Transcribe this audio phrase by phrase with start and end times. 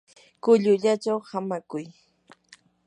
[0.43, 1.85] kullullachaw hamakuy.